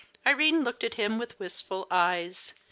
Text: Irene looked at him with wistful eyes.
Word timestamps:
Irene 0.25 0.63
looked 0.63 0.83
at 0.83 0.95
him 0.95 1.19
with 1.19 1.39
wistful 1.39 1.85
eyes. 1.91 2.55